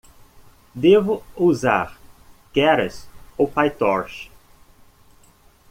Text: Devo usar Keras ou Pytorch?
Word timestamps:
Devo 0.73 1.23
usar 1.37 1.99
Keras 2.51 3.07
ou 3.37 3.47
Pytorch? 3.47 4.31